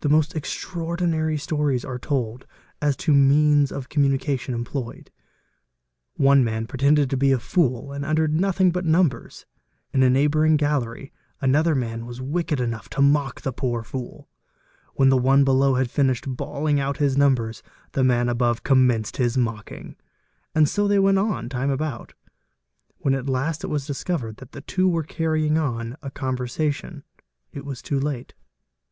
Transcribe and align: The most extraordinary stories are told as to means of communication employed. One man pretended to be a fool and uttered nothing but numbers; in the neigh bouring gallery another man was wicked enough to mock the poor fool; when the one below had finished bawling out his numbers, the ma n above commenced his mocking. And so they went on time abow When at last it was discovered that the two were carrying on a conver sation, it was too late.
The 0.00 0.08
most 0.08 0.34
extraordinary 0.34 1.38
stories 1.38 1.84
are 1.84 1.96
told 1.96 2.46
as 2.80 2.96
to 2.96 3.14
means 3.14 3.70
of 3.70 3.88
communication 3.88 4.54
employed. 4.54 5.12
One 6.14 6.42
man 6.42 6.66
pretended 6.66 7.08
to 7.10 7.16
be 7.16 7.30
a 7.30 7.38
fool 7.38 7.92
and 7.92 8.04
uttered 8.04 8.34
nothing 8.34 8.72
but 8.72 8.84
numbers; 8.84 9.46
in 9.92 10.00
the 10.00 10.10
neigh 10.10 10.26
bouring 10.26 10.56
gallery 10.56 11.12
another 11.40 11.76
man 11.76 12.06
was 12.06 12.20
wicked 12.20 12.58
enough 12.60 12.88
to 12.88 13.00
mock 13.02 13.42
the 13.42 13.52
poor 13.52 13.84
fool; 13.84 14.28
when 14.94 15.10
the 15.10 15.16
one 15.16 15.44
below 15.44 15.76
had 15.76 15.92
finished 15.92 16.24
bawling 16.36 16.80
out 16.80 16.96
his 16.96 17.16
numbers, 17.16 17.62
the 17.92 18.02
ma 18.02 18.14
n 18.18 18.28
above 18.28 18.64
commenced 18.64 19.18
his 19.18 19.38
mocking. 19.38 19.94
And 20.56 20.68
so 20.68 20.88
they 20.88 20.98
went 20.98 21.18
on 21.18 21.48
time 21.48 21.70
abow 21.70 22.10
When 22.98 23.14
at 23.14 23.28
last 23.28 23.62
it 23.62 23.68
was 23.70 23.86
discovered 23.86 24.38
that 24.38 24.50
the 24.50 24.60
two 24.62 24.88
were 24.88 25.04
carrying 25.04 25.56
on 25.56 25.94
a 26.02 26.10
conver 26.10 26.48
sation, 26.50 27.04
it 27.52 27.64
was 27.64 27.80
too 27.80 28.00
late. 28.00 28.34